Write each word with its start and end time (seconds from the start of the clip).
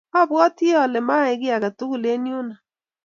Abwoti 0.19 0.67
ale 0.81 0.99
maiyai 1.07 1.39
kiy 1.41 1.53
age 1.55 1.69
tugul 1.77 2.03
eng' 2.13 2.29
yuno 2.31 2.55